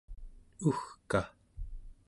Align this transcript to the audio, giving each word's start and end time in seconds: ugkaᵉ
ugkaᵉ 0.67 1.11